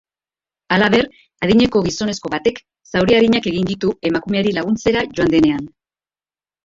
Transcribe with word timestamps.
Halaber, 0.75 1.09
adineko 1.47 1.81
gizonezko 1.87 2.31
batek 2.35 2.61
zauri 2.93 3.17
arinak 3.19 3.51
egin 3.55 3.69
ditu 3.73 3.93
emakumeari 4.11 4.55
laguntzera 4.59 5.05
joan 5.21 5.35
denean. 5.37 5.69